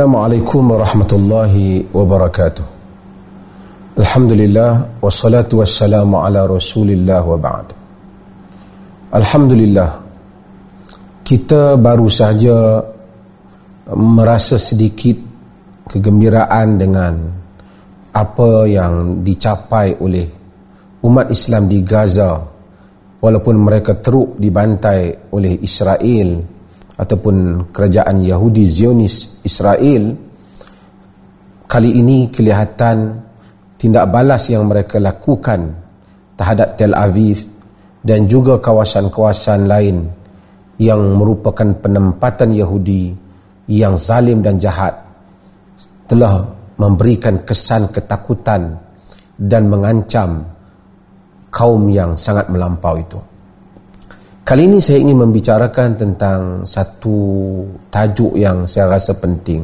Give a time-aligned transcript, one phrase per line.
[0.00, 2.64] Assalamualaikum warahmatullahi wabarakatuh.
[4.00, 7.68] Alhamdulillah wassalatu wassalamu ala Rasulillah wa ba'd.
[9.12, 10.00] Alhamdulillah.
[11.20, 12.80] Kita baru saja
[13.92, 15.20] merasa sedikit
[15.84, 17.12] kegembiraan dengan
[18.16, 20.24] apa yang dicapai oleh
[21.04, 22.40] umat Islam di Gaza
[23.20, 26.59] walaupun mereka teruk dibantai oleh Israel
[27.00, 30.12] ataupun kerajaan Yahudi Zionis Israel
[31.64, 33.24] kali ini kelihatan
[33.80, 35.72] tindak balas yang mereka lakukan
[36.36, 37.40] terhadap Tel Aviv
[38.04, 39.96] dan juga kawasan-kawasan lain
[40.76, 43.16] yang merupakan penempatan Yahudi
[43.72, 44.92] yang zalim dan jahat
[46.04, 48.76] telah memberikan kesan ketakutan
[49.40, 50.44] dan mengancam
[51.48, 53.29] kaum yang sangat melampau itu.
[54.50, 57.14] Kali ini saya ingin membicarakan tentang satu
[57.86, 59.62] tajuk yang saya rasa penting.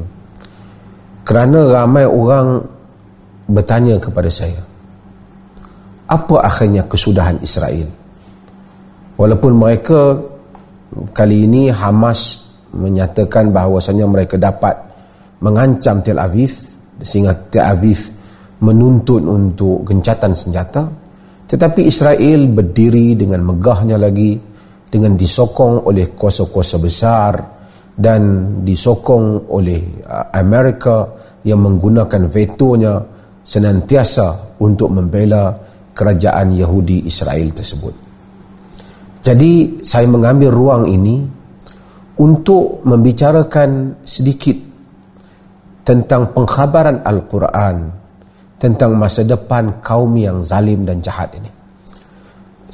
[1.27, 2.63] Kerana ramai orang
[3.51, 4.63] bertanya kepada saya,
[6.07, 7.91] apa akhirnya kesudahan Israel?
[9.19, 10.23] Walaupun mereka
[11.11, 14.87] kali ini Hamas menyatakan bahawasanya mereka dapat
[15.43, 16.63] mengancam Tel Aviv
[17.03, 18.07] sehingga Tel Aviv
[18.63, 20.87] menuntut untuk gencatan senjata
[21.51, 24.55] tetapi Israel berdiri dengan megahnya lagi
[24.87, 27.33] dengan disokong oleh kuasa-kuasa besar
[27.97, 28.21] dan
[28.63, 31.07] disokong oleh uh, Amerika
[31.47, 32.95] yang menggunakan vetonya
[33.41, 35.55] senantiasa untuk membela
[35.97, 37.95] kerajaan Yahudi Israel tersebut.
[39.23, 41.23] Jadi saya mengambil ruang ini
[42.21, 44.55] untuk membicarakan sedikit
[45.87, 47.77] tentang pengkhabaran Al-Quran
[48.59, 51.56] tentang masa depan kaum yang zalim dan jahat ini.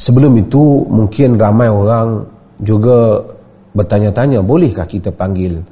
[0.03, 2.27] Sebelum itu mungkin ramai orang
[2.58, 3.22] juga
[3.70, 5.62] bertanya-tanya bolehkah kita panggil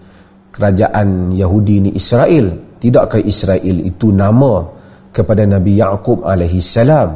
[0.55, 2.78] kerajaan Yahudi ini Israel?
[2.78, 4.62] Tidakkah Israel itu nama
[5.11, 7.11] kepada Nabi Yaqub alaihi salam?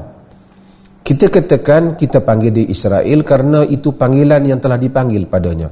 [1.06, 5.70] Kita katakan kita panggil dia Israel kerana itu panggilan yang telah dipanggil padanya.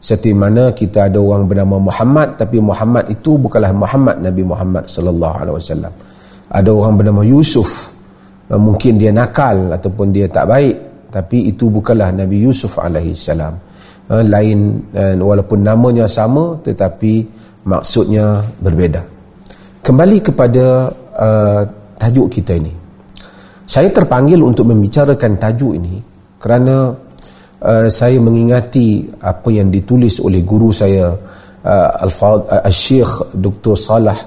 [0.00, 5.36] Seperti mana kita ada orang bernama Muhammad tapi Muhammad itu bukanlah Muhammad Nabi Muhammad sallallahu
[5.36, 5.92] alaihi wasallam.
[6.48, 7.91] Ada orang bernama Yusuf
[8.58, 10.76] mungkin dia nakal ataupun dia tak baik
[11.12, 13.56] tapi itu bukanlah Nabi Yusuf alaihi salam
[14.08, 14.58] eh, lain
[14.92, 17.24] eh, walaupun namanya sama tetapi
[17.68, 19.00] maksudnya berbeza
[19.82, 21.62] kembali kepada uh,
[21.98, 22.74] tajuk kita ini
[23.66, 25.94] saya terpanggil untuk membicarakan tajuk ini
[26.42, 26.90] kerana
[27.62, 31.06] uh, saya mengingati apa yang ditulis oleh guru saya
[31.62, 31.88] uh,
[32.66, 33.78] Al-Syekh Dr.
[33.78, 34.18] Salah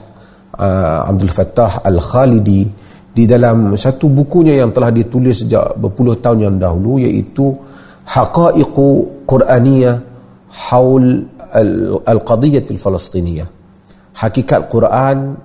[0.56, 2.84] uh, Abdul Fattah Al-Khalidi
[3.15, 7.55] di dalam satu bukunya yang telah ditulis sejak berpuluh tahun yang dahulu iaitu
[8.05, 8.87] Haqaiqu
[9.23, 9.95] Quraniyah
[10.69, 11.23] Haul
[12.03, 13.47] Al-Qadiyah Al-Falastiniyah
[14.15, 15.35] Hakikat Quran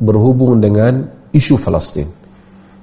[0.00, 2.08] berhubung dengan isu Palestin.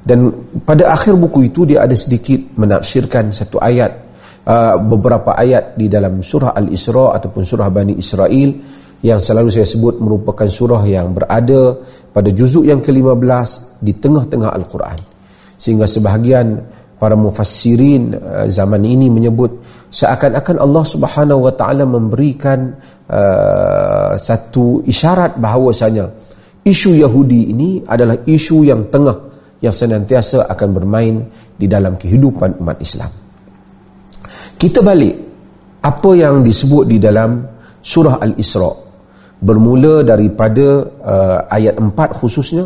[0.06, 0.30] Dan
[0.62, 3.90] pada akhir buku itu dia ada sedikit menafsirkan satu ayat
[4.46, 8.50] uh, beberapa ayat di dalam surah Al-Isra ataupun surah Bani Israel
[9.06, 11.78] yang selalu saya sebut merupakan surah yang berada
[12.10, 14.98] pada juzuk yang ke-15 di tengah-tengah Al-Quran.
[15.62, 16.58] Sehingga sebahagian
[16.98, 19.62] para mufassirin uh, zaman ini menyebut
[19.94, 22.74] seakan-akan Allah Subhanahu wa taala memberikan
[23.06, 26.10] uh, satu isyarat bahawasanya
[26.66, 29.22] isu Yahudi ini adalah isu yang tengah
[29.62, 31.16] yang senantiasa akan bermain
[31.54, 33.12] di dalam kehidupan umat Islam.
[34.56, 35.16] Kita balik
[35.86, 37.44] apa yang disebut di dalam
[37.86, 38.85] surah Al-Isra'
[39.46, 42.66] bermula daripada uh, ayat 4 khususnya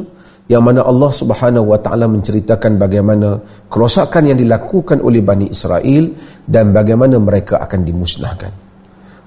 [0.49, 3.37] yang mana Allah Subhanahu wa taala menceritakan bagaimana
[3.69, 6.09] kerosakan yang dilakukan oleh Bani Israel
[6.41, 8.51] dan bagaimana mereka akan dimusnahkan.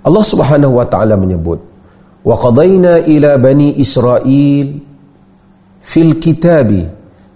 [0.03, 1.63] Allah Subhanahu wa taala menyebut
[2.27, 4.67] wa qadayna ila bani Israel
[5.79, 6.83] fil kitabi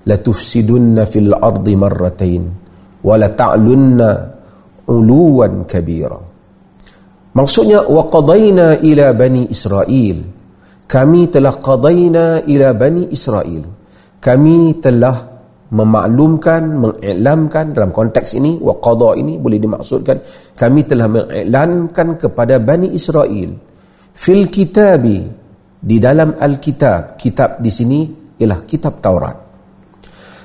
[0.06, 2.42] la tufsidunna fil ardi marratain
[3.06, 4.10] wa la ta'lunna
[4.90, 6.18] uluwan kabira.
[7.36, 8.08] Maksudnya wa
[8.80, 10.18] ila bani Israel.
[10.88, 13.62] Kami telah qadaina ila bani Israel.
[14.16, 20.16] Kami telah memaklumkan, mengiklamkan dalam konteks ini wa qada ini boleh dimaksudkan
[20.54, 23.50] kami telah mengiklankan kepada bani Israel
[24.14, 25.26] fil kitabi
[25.76, 27.18] di dalam al-kitab.
[27.18, 28.00] Kitab di sini
[28.38, 29.36] ialah kitab Taurat.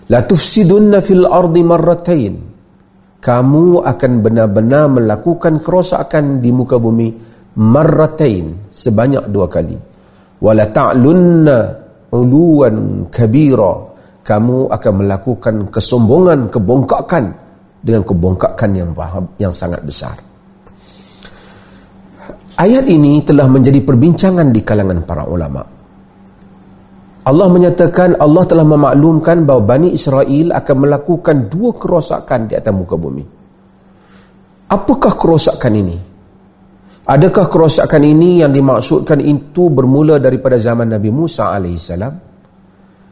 [0.10, 2.51] La tufsidunna fil ardi marratain
[3.22, 7.14] kamu akan benar-benar melakukan kerosakan di muka bumi
[7.62, 9.78] marratain sebanyak dua kali.
[10.42, 11.58] Wala ta'lunna
[12.10, 13.94] uluwan kabira.
[14.22, 17.26] Kamu akan melakukan kesombongan kebongkakan
[17.82, 18.90] dengan kebongkakan yang
[19.38, 20.14] yang sangat besar.
[22.58, 25.81] Ayat ini telah menjadi perbincangan di kalangan para ulama
[27.22, 32.98] Allah menyatakan Allah telah memaklumkan bahawa Bani Israel akan melakukan dua kerosakan di atas muka
[32.98, 33.26] bumi.
[34.74, 35.98] Apakah kerosakan ini?
[37.06, 42.14] Adakah kerosakan ini yang dimaksudkan itu bermula daripada zaman Nabi Musa alaihissalam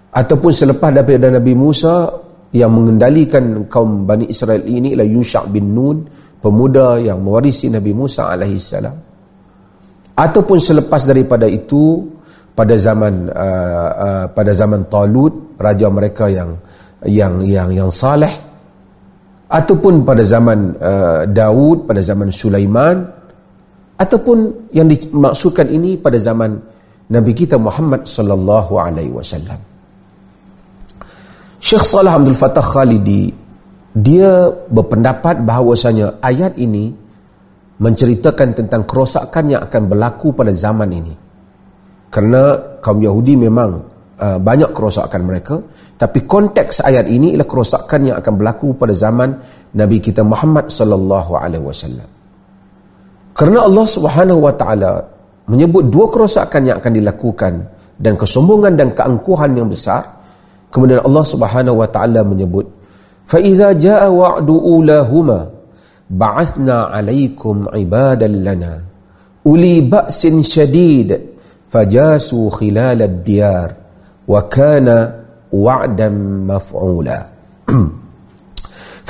[0.09, 2.09] ataupun selepas daripada Nabi Musa
[2.49, 5.97] yang mengendalikan kaum Bani Israel ini ialah Yusha' bin Nun
[6.39, 8.73] pemuda yang mewarisi Nabi Musa AS
[10.15, 12.07] ataupun selepas daripada itu
[12.59, 16.59] pada zaman uh, uh, pada zaman Talut raja mereka yang
[17.07, 18.51] yang yang yang saleh.
[19.47, 22.99] Ataupun pada zaman uh, Daud pada zaman Sulaiman.
[23.95, 26.59] Ataupun yang dimaksudkan ini pada zaman
[27.15, 29.59] Nabi kita Muhammad sallallahu alaihi wasallam.
[31.63, 33.31] Syekh Salah Abdul Fattah Khalidi
[33.95, 36.91] dia berpendapat bahawasanya ayat ini
[37.79, 41.28] menceritakan tentang kerosakan yang akan berlaku pada zaman ini
[42.09, 43.79] kerana kaum Yahudi memang
[44.17, 45.55] uh, banyak kerosakan mereka.
[45.99, 49.35] Tapi konteks ayat ini ialah kerosakan yang akan berlaku pada zaman
[49.75, 52.09] Nabi kita Muhammad sallallahu alaihi wasallam.
[53.35, 55.03] Kerana Allah Subhanahu wa taala
[55.49, 57.53] menyebut dua kerosakan yang akan dilakukan
[57.99, 60.05] dan kesombongan dan keangkuhan yang besar
[60.71, 62.63] kemudian Allah Subhanahu wa taala menyebut
[63.27, 65.51] fa iza jaa wa'du ulahuma
[66.07, 68.73] ba'athna 'alaikum 'ibadan lana
[69.43, 71.28] uli ba'sin syadid
[71.68, 73.68] شديد فجاسوا خلال الديار
[74.28, 74.88] وكان
[75.52, 76.08] وعدا
[76.46, 77.20] مفعولا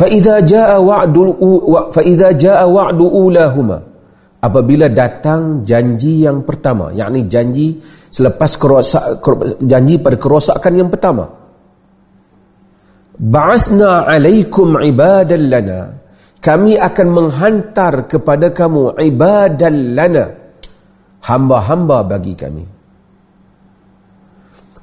[0.01, 1.17] فإذا جاء وعد
[1.93, 3.79] فإذا جاء وعد أولاهما
[4.45, 7.81] apabila datang janji yang pertama yakni janji
[8.13, 9.25] selepas kerosak
[9.65, 11.25] janji pada kerosakan yang pertama
[13.15, 15.81] Ba'asna alaikum ibadan lana.
[16.43, 20.38] Kami akan menghantar kepada kamu ibadan lana.
[21.26, 22.66] Hamba-hamba bagi kami.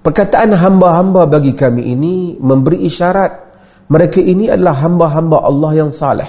[0.04, 3.46] Perkataan hamba-hamba bagi kami ini memberi isyarat
[3.86, 6.26] mereka ini adalah hamba-hamba Allah yang saleh.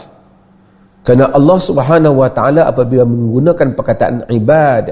[1.02, 4.86] Kerana Allah Subhanahu wa taala apabila menggunakan perkataan ibad,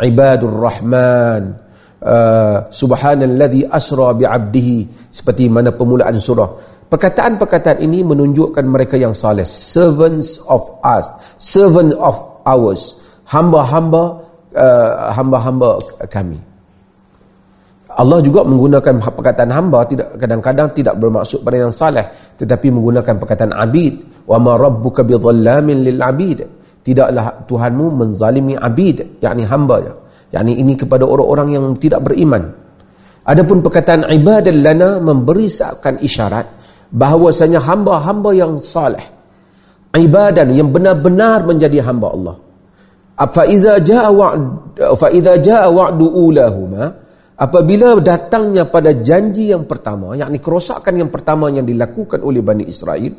[0.00, 1.66] ibadur rahman,
[1.96, 6.52] Uh, subhanalladzi asra bi'abdihi seperti mana permulaan surah
[6.92, 11.08] perkataan-perkataan ini menunjukkan mereka yang saleh servants of us
[11.40, 13.00] servant of ours
[13.32, 14.25] hamba-hamba
[14.56, 15.76] uh, hamba-hamba
[16.08, 16.40] kami.
[17.96, 22.04] Allah juga menggunakan perkataan hamba tidak kadang-kadang tidak bermaksud pada yang saleh
[22.36, 24.24] tetapi menggunakan perkataan abid.
[24.28, 26.44] Wa ma rabbuka bidhallamin lil abid.
[26.84, 29.92] Tidaklah Tuhanmu menzalimi abid yakni hamba ya
[30.36, 32.52] yakni ini kepada orang-orang yang tidak beriman.
[33.26, 36.46] Adapun perkataan ibadah lana memberi seakan isyarat
[36.92, 39.02] bahawasanya hamba-hamba yang saleh.
[39.96, 42.36] Ibadah yang benar-benar menjadi hamba Allah
[43.16, 44.42] jaa wa'd
[44.96, 46.84] fa iza jaa wa'du ulahuma
[47.36, 53.12] apabila datangnya pada janji yang pertama yakni kerosakan yang pertama yang dilakukan oleh Bani Israel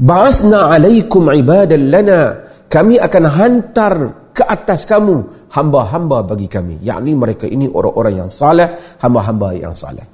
[0.00, 2.20] ba'asna alaikum ibadan lana
[2.68, 3.94] kami akan hantar
[4.38, 6.78] ke atas kamu hamba-hamba bagi kami.
[6.78, 10.06] Yakni mereka ini orang-orang yang saleh hamba-hamba yang saleh.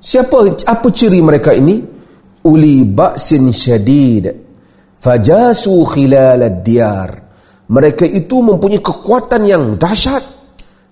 [0.00, 1.76] Siapa apa ciri mereka ini?
[2.48, 4.30] Uli ba'sin syadid
[4.96, 7.27] fajasu khilal ad-diyar
[7.68, 10.24] mereka itu mempunyai kekuatan yang dahsyat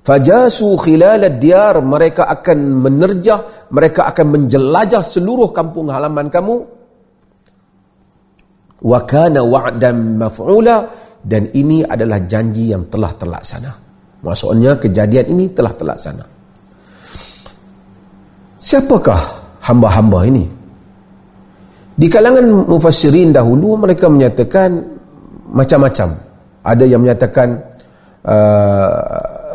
[0.04, 6.56] fajasu khilal ad-diyar mereka akan menerjah mereka akan menjelajah seluruh kampung halaman kamu
[8.86, 13.72] wa kana wa'dan maf'ula dan ini adalah janji yang telah terlaksana.
[14.22, 16.24] Maksudnya kejadian ini telah terlaksana.
[18.62, 19.20] Siapakah
[19.66, 20.46] hamba-hamba ini?
[21.96, 24.70] Di kalangan mufassirin dahulu mereka menyatakan
[25.50, 26.25] macam-macam.
[26.66, 27.54] Ada yang menyatakan
[28.26, 28.90] uh,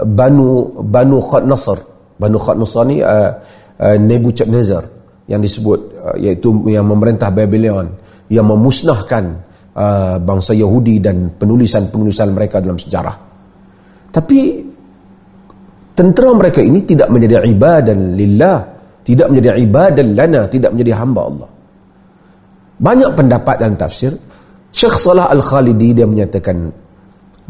[0.08, 1.76] Banu Banu Khat Nasr.
[2.16, 3.32] Banu Khat Nasr ni uh,
[3.76, 4.84] uh, Nebuchadnezzar
[5.28, 7.92] yang disebut uh, iaitu yang memerintah Babylon
[8.32, 9.24] yang memusnahkan
[9.76, 13.16] uh, bangsa Yahudi dan penulisan-penulisan mereka dalam sejarah.
[14.12, 14.40] Tapi
[15.92, 18.58] tentera mereka ini tidak menjadi ibadah lillah,
[19.04, 21.50] tidak menjadi ibadah lana, tidak menjadi hamba Allah.
[22.82, 24.16] Banyak pendapat dan tafsir.
[24.72, 26.81] Syekh Salah Al-Khalidi dia menyatakan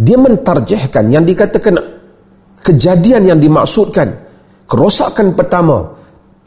[0.02, 1.78] dia mentarjihkan yang dikatakan
[2.66, 4.10] kejadian yang dimaksudkan.
[4.66, 5.94] Kerosakan pertama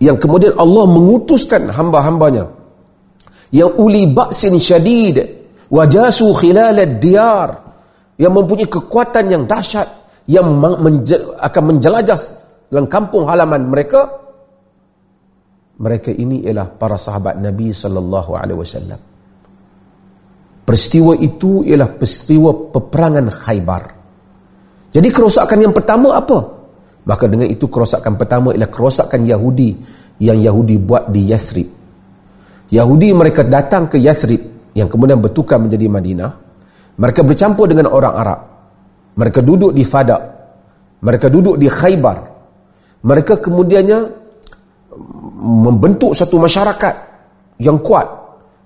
[0.03, 2.51] yang kemudian Allah mengutuskan hamba-hambanya.
[3.55, 5.23] Yang uli baksin syadid
[5.71, 7.63] wajasu khilal diyar
[8.19, 9.87] yang mempunyai kekuatan yang dahsyat
[10.27, 12.19] yang menje akan menjelajah
[12.75, 14.09] dalam kampung halaman mereka.
[15.79, 19.14] Mereka ini ialah para sahabat Nabi sallallahu alaihi wasallam
[20.65, 23.83] peristiwa itu ialah peristiwa peperangan Khaybar.
[24.91, 26.55] Jadi kerosakan yang pertama apa?
[27.05, 29.77] maka dengan itu kerosakan pertama ialah kerosakan Yahudi
[30.25, 31.69] yang Yahudi buat di Yathrib.
[32.73, 36.31] Yahudi mereka datang ke Yathrib yang kemudian bertukar menjadi Madinah.
[36.97, 38.41] Mereka bercampur dengan orang Arab.
[39.21, 40.23] Mereka duduk di Fadak.
[41.05, 42.19] Mereka duduk di Khaybar.
[43.05, 43.99] Mereka kemudiannya
[45.45, 46.95] membentuk satu masyarakat
[47.61, 48.24] yang kuat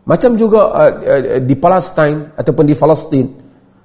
[0.09, 3.27] macam juga uh, uh, di Palestine ataupun di Palestin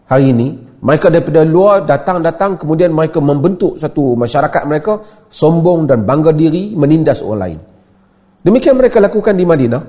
[0.07, 0.47] hari ini
[0.83, 4.99] mereka daripada luar datang-datang kemudian mereka membentuk satu masyarakat mereka
[5.31, 7.59] sombong dan bangga diri menindas orang lain.
[8.43, 9.83] Demikian mereka lakukan di Madinah.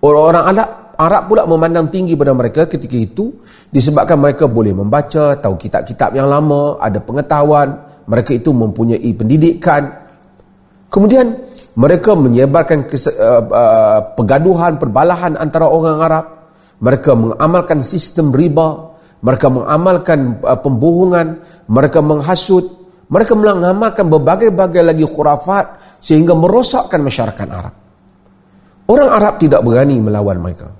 [0.00, 5.56] Orang-orang Arab Arab pula memandang tinggi pada mereka ketika itu disebabkan mereka boleh membaca tahu
[5.56, 7.68] kitab-kitab yang lama ada pengetahuan
[8.04, 9.82] mereka itu mempunyai pendidikan.
[10.92, 16.26] Kemudian mereka menyebarkan uh, uh, pergaduhan, perbalahan antara orang Arab.
[16.82, 18.90] Mereka mengamalkan sistem riba.
[19.22, 21.38] Mereka mengamalkan uh, pembohongan.
[21.70, 22.66] Mereka menghasut.
[23.10, 27.74] Mereka mengamalkan berbagai-bagai lagi khurafat sehingga merosakkan masyarakat Arab.
[28.90, 30.70] Orang Arab tidak berani melawan mereka.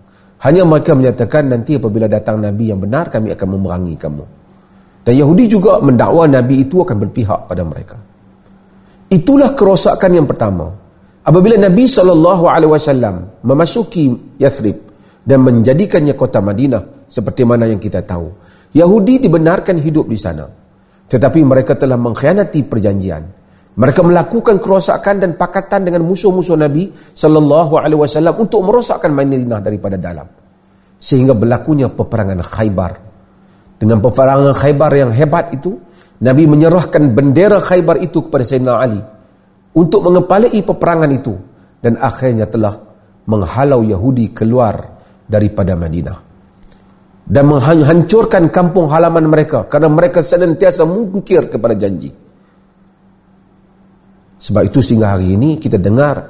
[0.42, 4.24] Hanya mereka menyatakan nanti apabila datang Nabi yang benar kami akan memerangi kamu.
[5.06, 8.09] Dan Yahudi juga mendakwa Nabi itu akan berpihak pada mereka.
[9.10, 10.70] Itulah kerosakan yang pertama.
[11.26, 14.06] Apabila Nabi SAW memasuki
[14.38, 14.76] Yathrib
[15.26, 18.30] dan menjadikannya kota Madinah seperti mana yang kita tahu.
[18.70, 20.46] Yahudi dibenarkan hidup di sana.
[21.10, 23.22] Tetapi mereka telah mengkhianati perjanjian.
[23.74, 30.26] Mereka melakukan kerosakan dan pakatan dengan musuh-musuh Nabi SAW untuk merosakkan Madinah daripada dalam.
[30.94, 32.92] Sehingga berlakunya peperangan Khaybar.
[33.74, 35.74] Dengan peperangan Khaybar yang hebat itu,
[36.20, 39.00] Nabi menyerahkan bendera Khaybar itu kepada Sayyidina Ali
[39.72, 41.32] untuk mengepalai peperangan itu
[41.80, 42.76] dan akhirnya telah
[43.24, 44.76] menghalau Yahudi keluar
[45.24, 46.18] daripada Madinah
[47.30, 52.10] dan menghancurkan kampung halaman mereka kerana mereka senantiasa mungkir kepada janji.
[54.40, 56.20] Sebab itu sehingga hari ini kita dengar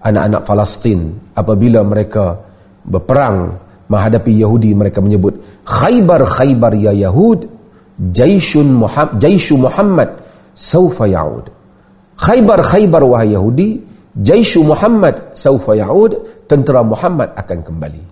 [0.00, 2.40] anak-anak Palestin apabila mereka
[2.88, 3.52] berperang
[3.90, 7.59] menghadapi Yahudi mereka menyebut Khaybar Khaybar ya Yahud
[8.00, 10.08] Jaishun Muhammad, Jaishu Muhammad
[10.56, 11.52] saufa ya'ud.
[12.16, 13.84] Khaybar Khaybar wahai Yahudi,
[14.16, 18.02] Jaishu Muhammad saufa ya'ud, tentera Muhammad akan kembali.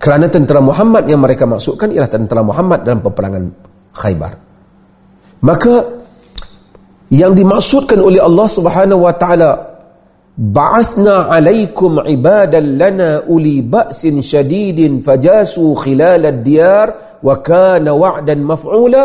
[0.00, 3.44] Kerana tentera Muhammad yang mereka maksudkan ialah tentera Muhammad dalam peperangan
[3.94, 4.32] Khaybar.
[5.40, 5.74] Maka
[7.10, 9.50] yang dimaksudkan oleh Allah Subhanahu wa taala
[10.34, 19.04] ba'athna 'alaikum 'ibadan lana uli ba'sin shadidin fajasu khilal ad-diyar wa kana wa'dan maf'ula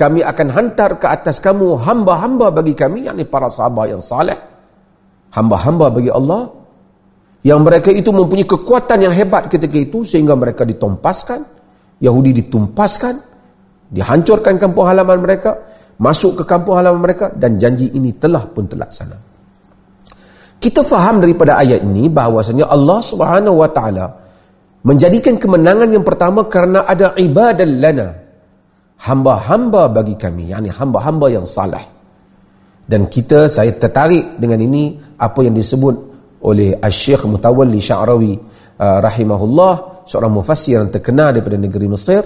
[0.00, 4.36] kami akan hantar ke atas kamu hamba-hamba bagi kami yakni para sahabat yang saleh.
[5.30, 6.48] Hamba-hamba bagi Allah
[7.44, 11.44] yang mereka itu mempunyai kekuatan yang hebat ketika itu sehingga mereka ditompaskan
[12.00, 13.14] Yahudi ditumpaskan
[13.92, 15.68] dihancurkan kampung halaman mereka
[16.00, 19.16] masuk ke kampung halaman mereka dan janji ini telah pun terlaksana.
[20.60, 24.19] Kita faham daripada ayat ini bahawasanya Allah Subhanahu wa taala
[24.84, 28.08] menjadikan kemenangan yang pertama kerana ada ibadah lana.
[29.00, 31.80] Hamba-hamba bagi kami yakni hamba-hamba yang salah
[32.90, 35.94] dan kita saya tertarik dengan ini apa yang disebut
[36.44, 38.34] oleh Al-Syekh Mutawalli Sya'rawi
[38.76, 42.20] uh, rahimahullah seorang mufassir yang terkenal daripada negeri Mesir.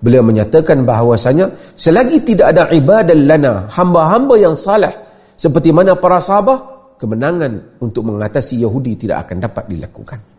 [0.00, 4.92] Beliau menyatakan bahawasanya selagi tidak ada ibadah lana hamba-hamba yang salah
[5.34, 10.29] seperti mana para sahabat kemenangan untuk mengatasi Yahudi tidak akan dapat dilakukan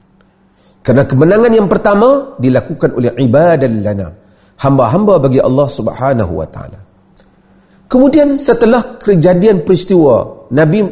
[0.81, 4.07] kerana kemenangan yang pertama dilakukan oleh ibadah lana.
[4.61, 6.79] Hamba-hamba bagi Allah subhanahu wa ta'ala.
[7.89, 10.85] Kemudian setelah kejadian peristiwa Nabi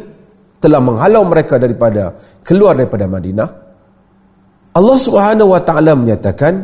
[0.60, 3.48] telah menghalau mereka daripada keluar daripada Madinah.
[4.74, 6.54] Allah subhanahu wa ta'ala menyatakan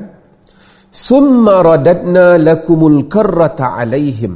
[3.75, 4.33] alaihim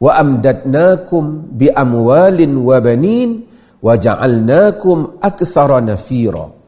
[0.00, 3.44] wa amdadnakum bi amwalin wa banin
[3.78, 6.59] wa ja'alnakum akthara nafira.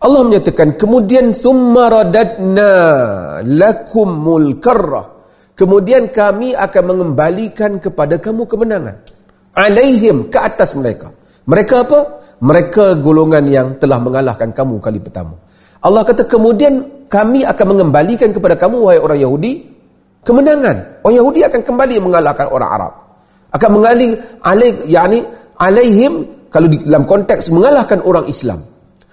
[0.00, 2.72] Allah menyatakan kemudian summa radadna
[3.44, 5.20] lakumul karrah
[5.52, 8.96] kemudian kami akan mengembalikan kepada kamu kemenangan.
[9.52, 11.12] Alaihim ke atas mereka.
[11.44, 12.00] Mereka apa?
[12.40, 15.36] Mereka golongan yang telah mengalahkan kamu kali pertama.
[15.84, 19.68] Allah kata kemudian kami akan mengembalikan kepada kamu wahai orang Yahudi
[20.24, 21.04] kemenangan.
[21.04, 22.92] Orang Yahudi akan kembali mengalahkan orang Arab.
[23.52, 25.20] Akan mengalih alaih yakni
[25.60, 28.69] alaihim kalau dalam konteks mengalahkan orang Islam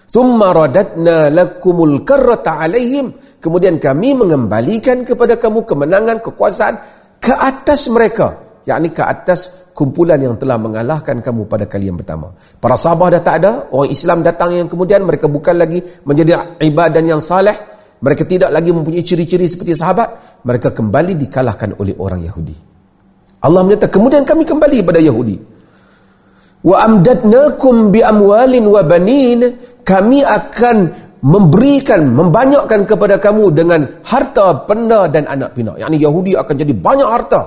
[0.08, 3.12] Summa radadna lakumul karrata alaihim.
[3.44, 6.76] Kemudian kami mengembalikan kepada kamu kemenangan, kekuasaan
[7.20, 8.40] ke atas mereka.
[8.64, 12.32] Yakni ke atas kumpulan yang telah mengalahkan kamu pada kali yang pertama.
[12.34, 13.52] Para sahabat dah tak ada.
[13.70, 17.78] Orang Islam datang yang kemudian mereka bukan lagi menjadi ibadah yang saleh.
[17.98, 22.54] mereka tidak lagi mempunyai ciri-ciri seperti sahabat, mereka kembali dikalahkan oleh orang Yahudi.
[23.42, 25.57] Allah menyatakan kemudian kami kembali pada Yahudi.
[26.66, 30.78] Wa amdadnakum bi amwalin wa banin, kami akan
[31.22, 35.78] memberikan, membanyakkan kepada kamu dengan harta, benda dan anak pinak.
[35.82, 37.42] Yang ini Yahudi akan jadi banyak harta.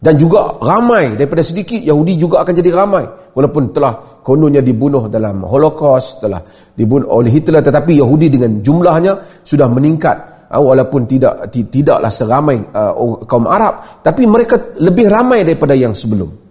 [0.00, 3.04] Dan juga ramai daripada sedikit Yahudi juga akan jadi ramai.
[3.36, 6.40] Walaupun telah kononnya dibunuh dalam Holocaust, telah
[6.72, 10.16] dibunuh oleh Hitler tetapi Yahudi dengan jumlahnya sudah meningkat
[10.48, 12.96] uh, walaupun tidak tidaklah seramai uh,
[13.28, 16.49] kaum Arab tapi mereka lebih ramai daripada yang sebelum.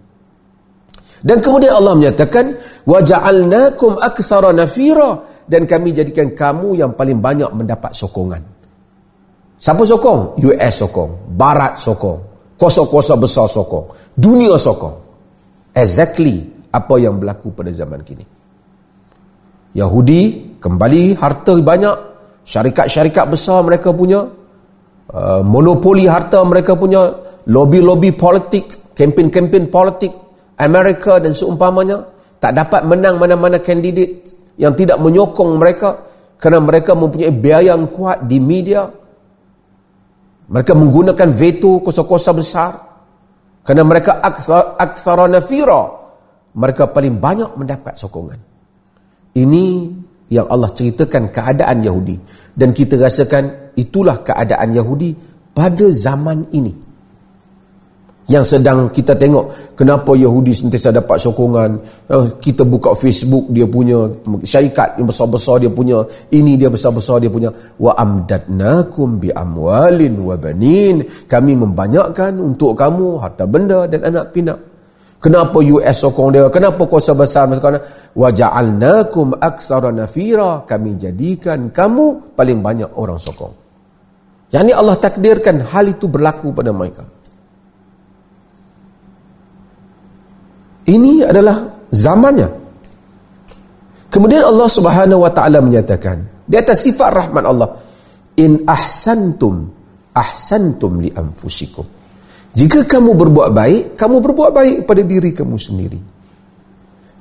[1.20, 2.56] Dan kemudian Allah menyatakan
[2.88, 8.40] wa ja'alnakum aktsara nafira dan kami jadikan kamu yang paling banyak mendapat sokongan.
[9.60, 10.40] Siapa sokong?
[10.40, 12.18] US sokong, barat sokong,
[12.56, 14.96] kuasa-kuasa besar sokong, dunia sokong.
[15.76, 16.40] Exactly
[16.72, 18.24] apa yang berlaku pada zaman kini.
[19.76, 21.96] Yahudi kembali harta banyak,
[22.48, 24.24] syarikat-syarikat besar mereka punya,
[25.12, 27.12] uh, monopoli harta mereka punya,
[27.44, 30.10] lobby-lobby politik, kempen-kempen politik,
[30.60, 32.04] Amerika dan seumpamanya,
[32.36, 36.04] tak dapat menang mana-mana kandidat yang tidak menyokong mereka
[36.36, 38.88] kerana mereka mempunyai biaya yang kuat di media,
[40.50, 42.72] mereka menggunakan veto kosa-kosa besar.
[43.60, 44.18] Kerana mereka
[44.76, 46.00] aktsara nafira.
[46.50, 48.40] Mereka paling banyak mendapat sokongan.
[49.36, 49.64] Ini
[50.32, 52.16] yang Allah ceritakan keadaan Yahudi.
[52.50, 55.14] Dan kita rasakan itulah keadaan Yahudi
[55.54, 56.89] pada zaman ini
[58.30, 61.82] yang sedang kita tengok kenapa Yahudi sentiasa dapat sokongan.
[62.06, 64.06] Eh, kita buka Facebook dia punya
[64.46, 65.98] syarikat yang besar-besar dia punya.
[66.30, 67.50] Ini dia besar-besar dia punya.
[67.74, 71.02] Wa amdadnakum bi amwalin wa banin.
[71.26, 74.58] Kami membanyakkan untuk kamu harta benda dan anak pinak.
[75.18, 76.46] Kenapa US sokong dia?
[76.54, 77.82] Kenapa kuasa besar sekarang?
[78.14, 80.62] Wa ja'alnakum aksara nafira.
[80.70, 83.58] Kami jadikan kamu paling banyak orang sokong.
[84.54, 87.19] Yang ini Allah takdirkan hal itu berlaku pada mereka
[90.88, 92.48] Ini adalah zamannya.
[94.10, 97.70] Kemudian Allah Subhanahu wa taala menyatakan di atas sifat rahmat Allah,
[98.40, 99.80] in ahsantum
[100.14, 101.86] ahsantum li anfusikum.
[102.50, 106.00] Jika kamu berbuat baik, kamu berbuat baik pada diri kamu sendiri.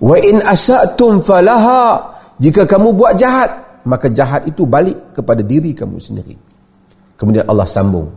[0.02, 2.18] Wa in asatum falaha.
[2.40, 6.34] Jika kamu buat jahat, maka jahat itu balik kepada diri kamu sendiri.
[7.20, 8.08] Kemudian Allah sambung.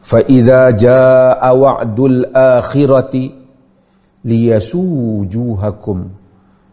[0.00, 3.37] Fa idza jaa wa'dul akhirati
[4.24, 6.10] liyasu wujuhakum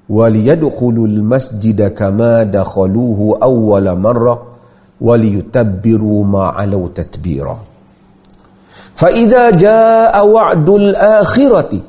[0.10, 4.38] waliyadkhulul masjida kama dakhaluhu awwala marrah
[5.02, 7.58] waliyutabbiru ma alau tatbira
[8.96, 11.82] fa idza jaa wa'dul akhirati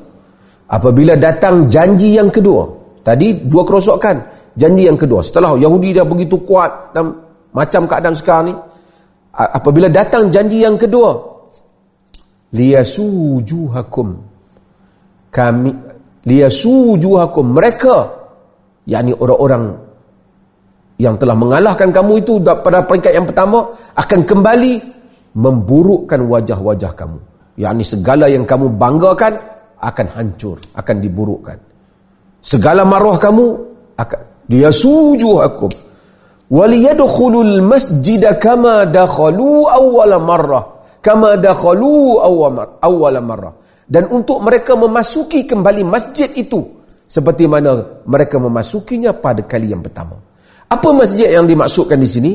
[0.67, 2.67] apabila datang janji yang kedua
[3.05, 4.17] tadi dua kerosakan
[4.57, 7.15] janji yang kedua setelah Yahudi dah begitu kuat dan
[7.55, 8.53] macam keadaan sekarang ni
[9.31, 11.15] apabila datang janji yang kedua
[12.51, 13.05] liyasu
[13.37, 14.26] wujuhakum
[15.31, 15.71] kami
[16.27, 18.15] liyasujuhakum mereka.
[18.87, 19.75] Yakni orang-orang
[20.97, 24.73] yang telah mengalahkan kamu itu pada peringkat yang pertama akan kembali
[25.35, 27.19] memburukkan wajah-wajah kamu.
[27.59, 29.33] Yakni segala yang kamu banggakan
[29.77, 31.57] akan hancur akan diburukkan.
[32.39, 33.45] Segala maruah kamu
[33.99, 35.71] akan liyasujuhakum
[36.47, 40.65] waliyadkhulul masjida kama dakhalu awwala marrah.
[41.03, 46.59] Kama dakhalu awwala marrah dan untuk mereka memasuki kembali masjid itu
[47.07, 50.19] seperti mana mereka memasukinya pada kali yang pertama.
[50.67, 52.33] Apa masjid yang dimaksudkan di sini?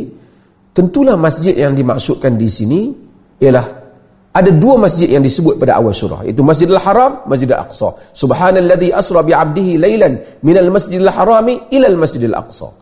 [0.73, 2.89] Tentulah masjid yang dimaksudkan di sini
[3.37, 3.85] ialah
[4.33, 7.93] ada dua masjid yang disebut pada awal surah iaitu Masjidil Haram, Masjidil Aqsa.
[8.17, 12.73] Subhanalladzi asra bi 'abdihi lailan minal Masjidil Harami ila al Masjidil Aqsa.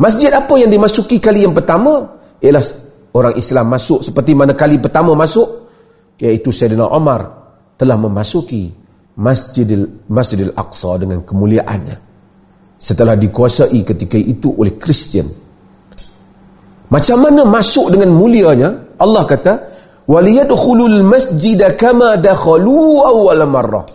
[0.00, 2.64] Masjid apa yang dimasuki kali yang pertama ialah
[3.12, 5.68] orang Islam masuk seperti mana kali pertama masuk
[6.16, 7.41] iaitu Sayyidina Umar
[7.82, 8.70] telah memasuki
[9.18, 11.96] Masjidil Masjidil Aqsa dengan kemuliaannya
[12.78, 15.26] setelah dikuasai ketika itu oleh Kristian.
[16.86, 18.94] Macam mana masuk dengan mulianya?
[19.02, 19.52] Allah kata,
[20.06, 23.86] "Waliyadkhulul masjida kama dakhalu awwal marrah."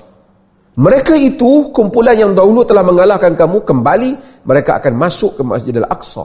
[0.77, 4.09] Mereka itu kumpulan yang dahulu telah mengalahkan kamu kembali
[4.45, 6.21] mereka akan masuk ke Masjidil Aqsa.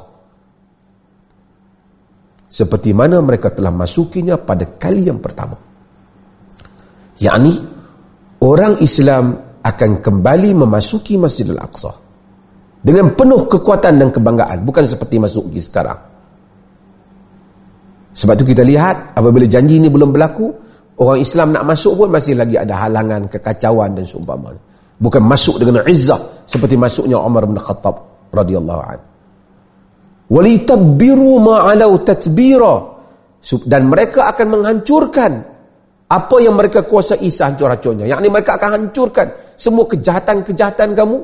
[2.52, 5.71] Seperti mana mereka telah masukinya pada kali yang pertama
[7.22, 7.54] yakni
[8.42, 11.94] orang Islam akan kembali memasuki Masjidil Aqsa
[12.82, 14.66] dengan penuh kekuatan dan kebanggaan.
[14.66, 16.10] Bukan seperti masuk sekarang.
[18.12, 20.50] Sebab itu kita lihat apabila janji ini belum berlaku
[20.98, 24.60] orang Islam nak masuk pun masih lagi ada halangan kekacauan dan seumpamanya.
[24.98, 29.12] Bukan masuk dengan izzah seperti masuknya Umar bin Khattab radhiyallahu anhu
[30.32, 32.74] walitabbiru ma'alau tatbira.
[33.42, 35.32] Dan mereka akan menghancurkan
[36.12, 37.24] apa yang mereka kuasai?
[37.24, 41.16] Sehancur-hancurnya yakni mereka akan hancurkan semua kejahatan-kejahatan kamu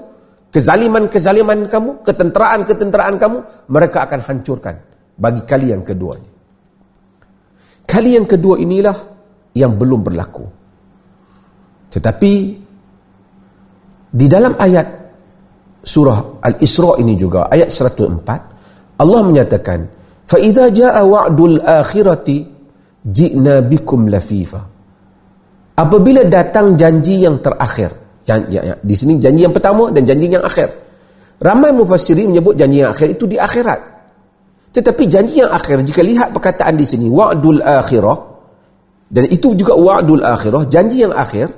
[0.48, 4.80] kezaliman-kezaliman kamu ketenteraan-ketenteraan kamu mereka akan hancurkan
[5.20, 6.16] bagi kali yang kedua
[7.88, 8.96] kali yang kedua inilah
[9.56, 10.44] yang belum berlaku.
[11.88, 12.32] Tetapi
[14.12, 14.86] di dalam ayat
[15.80, 19.80] surah Al-Isra ini juga ayat 104 Allah menyatakan
[20.28, 22.36] fa idza jaa wa'dul akhirati
[23.08, 24.77] ji'na bikum lafifa
[25.78, 27.94] apabila datang janji yang terakhir
[28.28, 30.68] yang, yang, yang, di sini janji yang pertama dan janji yang akhir.
[31.38, 33.80] Ramai mufassirin menyebut janji yang akhir itu di akhirat.
[34.74, 38.18] Tetapi janji yang akhir jika lihat perkataan di sini wa'dul akhirah
[39.08, 41.48] dan itu juga wa'dul akhirah janji yang akhir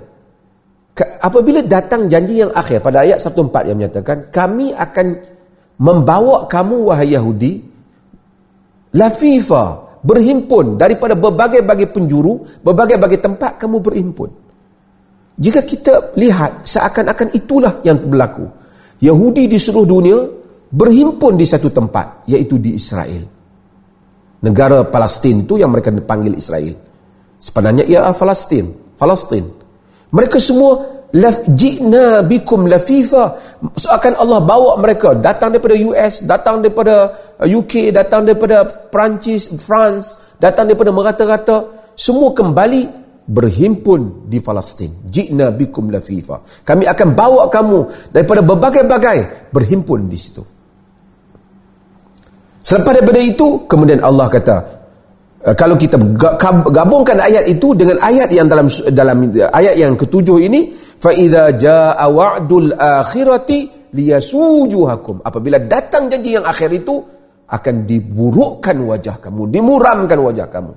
[1.18, 5.18] apabila datang janji yang akhir pada ayat 14 yang menyatakan kami akan
[5.82, 7.58] membawa kamu wahai Yahudi
[8.94, 14.30] lafifa berhimpun daripada berbagai-bagai penjuru berbagai-bagai tempat kamu berhimpun.
[15.40, 18.44] Jika kita lihat seakan-akan itulah yang berlaku.
[19.00, 20.18] Yahudi di seluruh dunia
[20.68, 23.24] berhimpun di satu tempat iaitu di Israel.
[24.40, 26.76] Negara Palestin itu yang mereka panggil Israel.
[27.40, 28.68] Sebenarnya ia Palestin
[29.00, 29.48] Palestin.
[30.12, 30.99] Mereka semua
[31.54, 33.34] jina bikum lafifa.
[33.74, 35.14] Seakan Allah bawa mereka.
[35.18, 41.56] Datang daripada US datang daripada UK datang daripada Perancis France datang daripada merata-rata.
[41.98, 45.10] Semua kembali berhimpun di Palestin.
[45.10, 46.40] Jina bikum lafifa.
[46.62, 50.42] Kami akan bawa kamu daripada berbagai-bagai berhimpun di situ.
[52.60, 54.80] Selepas daripada itu kemudian Allah kata
[55.40, 55.96] Eh, kalau kita
[56.68, 59.24] gabungkan ayat itu dengan ayat yang dalam dalam
[59.56, 60.68] ayat yang ketujuh ini
[61.00, 65.24] fa idza jaa wa'dul akhirati liyasujuhakum.
[65.24, 67.00] Apabila datang janji yang akhir itu
[67.50, 70.72] akan diburukkan wajah kamu dimuramkan wajah kamu.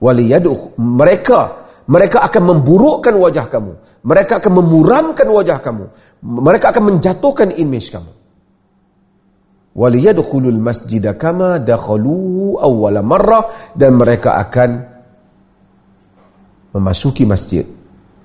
[0.00, 3.72] Waliyadu mereka mereka akan memburukkan wajah kamu.
[4.06, 5.84] Mereka akan memuramkan wajah kamu.
[6.22, 8.12] Mereka akan menjatuhkan image kamu.
[9.70, 14.70] Waliyadkhulul masjida kama dakhaluhu awwala marrah dan mereka akan
[16.74, 17.66] memasuki masjid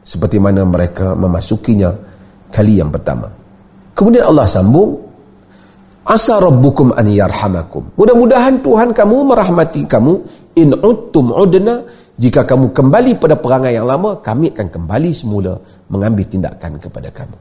[0.05, 1.89] seperti mana mereka memasukinya
[2.53, 3.25] kali yang pertama.
[3.97, 5.01] Kemudian Allah sambung
[6.05, 7.97] asa rabbukum an yarhamakum.
[7.97, 10.45] Mudah-mudahan Tuhan kamu merahmati kamu.
[10.55, 11.83] In uttum udna
[12.15, 15.59] jika kamu kembali pada perangai yang lama kami akan kembali semula
[15.91, 17.35] mengambil tindakan kepada kamu.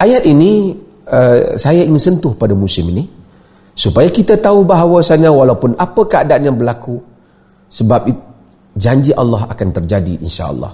[0.00, 0.74] Ayat ini
[1.10, 3.02] Uh, saya ingin sentuh pada musim ini
[3.74, 7.02] supaya kita tahu bahawasanya walaupun apa keadaan yang berlaku
[7.66, 8.06] sebab
[8.78, 10.70] janji Allah akan terjadi insya-Allah.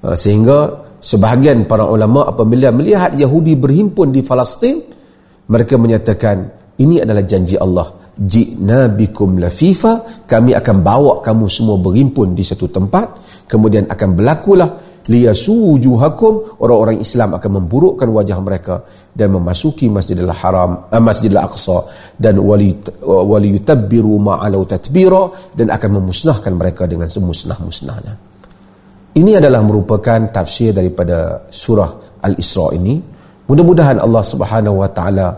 [0.00, 4.80] Uh, sehingga sebahagian para ulama apabila melihat Yahudi berhimpun di Palestin
[5.50, 6.36] mereka menyatakan
[6.80, 8.00] ini adalah janji Allah.
[8.20, 10.24] Ji'na bikum lafifa.
[10.24, 13.20] Kami akan bawa kamu semua berhimpun di satu tempat.
[13.44, 14.70] Kemudian akan berlakulah
[15.10, 21.84] liyasujuhakum orang-orang Islam akan memburukkan wajah mereka dan memasuki Masjidil Haram eh, Masjidil Aqsa.
[22.14, 22.72] Dan wali
[23.04, 28.29] wali yutabbiru ma'alau tatbira dan akan memusnahkan mereka dengan semusnah-musnahnya
[29.20, 32.96] ini adalah merupakan tafsir daripada surah Al-Isra ini
[33.46, 35.28] mudah-mudahan Allah Subhanahu wa taala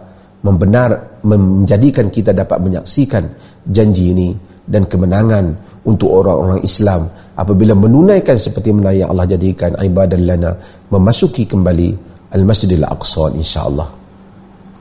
[0.42, 3.26] membenar menjadikan kita dapat menyaksikan
[3.66, 4.30] janji ini
[4.62, 5.50] dan kemenangan
[5.86, 10.50] untuk orang-orang Islam apabila menunaikan seperti mana yang Allah jadikan ibadah lana
[10.90, 13.88] memasuki kembali Al-Masjidil Aqsa insya-Allah.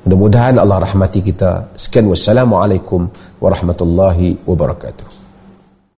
[0.01, 1.77] Mudah-mudahan Allah rahmati kita.
[1.77, 3.05] Sekian wassalamualaikum
[3.37, 5.20] warahmatullahi wabarakatuh.